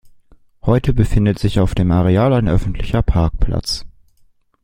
Heute 0.63 0.95
befindet 0.95 1.37
sich 1.37 1.59
auf 1.59 1.75
dem 1.75 1.91
Areal 1.91 2.33
ein 2.33 2.47
öffentlicher 2.47 3.03
Parkplatz. 3.03 3.85